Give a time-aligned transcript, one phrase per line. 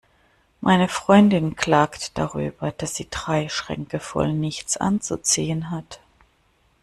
[0.61, 5.99] Meine Freundin klagt darüber, dass sie drei Schränke voll nichts anzuziehen hat.